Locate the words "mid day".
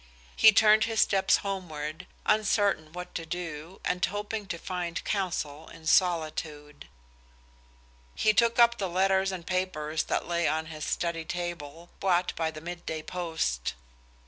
12.61-13.03